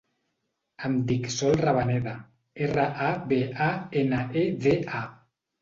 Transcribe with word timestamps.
Em 0.87 0.95
dic 1.11 1.27
Sol 1.35 1.53
Rabaneda: 1.59 2.15
erra, 2.69 2.87
a, 3.09 3.13
be, 3.33 3.39
a, 3.67 3.71
ena, 4.03 4.27
e, 4.45 4.51
de, 4.65 4.77
a. 5.03 5.05